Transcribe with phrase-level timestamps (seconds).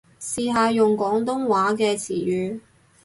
[0.19, 2.59] 試下用廣東話嘅詞語